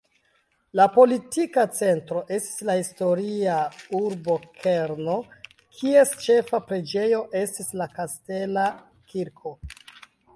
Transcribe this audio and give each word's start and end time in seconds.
La 0.79 0.85
politika 0.93 1.63
centro 1.79 2.21
estis 2.37 2.63
la 2.69 2.75
historia 2.79 3.57
urbokerno, 3.99 5.17
kies 5.81 6.15
ĉefa 6.25 6.61
preĝejo 6.71 7.21
estis 7.43 7.69
la 7.83 7.89
kastela 7.99 8.65
kirko. 9.13 9.53